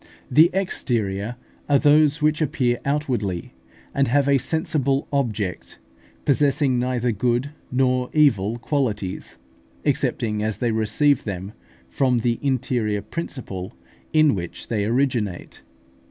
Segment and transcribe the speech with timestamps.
[0.31, 1.35] The exterior
[1.69, 3.53] are those which appear outwardly,
[3.93, 5.77] and have a sensible object,
[6.25, 9.37] possessing neither good nor evil qualities,
[9.85, 11.53] excepting as they receive them
[11.87, 13.73] from the interior principle
[14.11, 15.61] in which they originate.